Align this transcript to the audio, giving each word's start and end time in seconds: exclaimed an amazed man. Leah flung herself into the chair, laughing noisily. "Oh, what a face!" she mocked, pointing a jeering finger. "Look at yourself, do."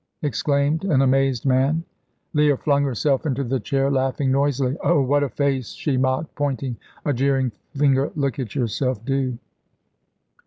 exclaimed 0.23 0.83
an 0.83 0.99
amazed 1.03 1.45
man. 1.45 1.83
Leah 2.33 2.57
flung 2.57 2.81
herself 2.83 3.23
into 3.23 3.43
the 3.43 3.59
chair, 3.59 3.91
laughing 3.91 4.31
noisily. 4.31 4.75
"Oh, 4.83 4.99
what 4.99 5.21
a 5.21 5.29
face!" 5.29 5.73
she 5.73 5.95
mocked, 5.95 6.33
pointing 6.33 6.77
a 7.05 7.13
jeering 7.13 7.51
finger. 7.77 8.11
"Look 8.15 8.39
at 8.39 8.55
yourself, 8.55 9.05
do." 9.05 9.37